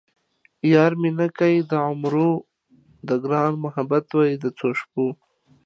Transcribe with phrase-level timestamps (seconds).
[0.73, 2.29] یار مې نه کئ د عمرو
[2.71, 5.07] ـ د ګران محبت وئ د څو شپو